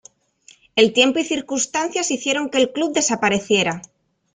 El 0.75 0.93
tiempo 0.93 1.19
y 1.19 1.23
circunstancias 1.23 2.09
hicieron 2.09 2.49
que 2.49 2.57
el 2.57 2.71
club 2.73 2.91
desapareciera. 2.91 3.83